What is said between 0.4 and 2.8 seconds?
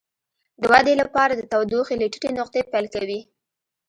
د ودې لپاره د تودوخې له ټیټې نقطې